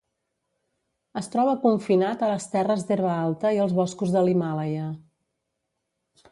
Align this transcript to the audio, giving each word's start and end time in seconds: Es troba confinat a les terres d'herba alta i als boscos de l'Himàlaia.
Es 1.21 1.29
troba 1.35 1.53
confinat 1.65 2.25
a 2.25 2.31
les 2.33 2.49
terres 2.55 2.87
d'herba 2.89 3.13
alta 3.27 3.53
i 3.59 3.63
als 3.67 3.79
boscos 3.81 4.17
de 4.17 4.27
l'Himàlaia. 4.29 4.89